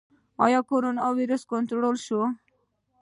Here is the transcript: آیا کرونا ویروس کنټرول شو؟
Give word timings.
آیا 0.45 0.59
کرونا 0.69 1.05
ویروس 1.17 1.43
کنټرول 1.51 1.95
شو؟ 2.05 2.21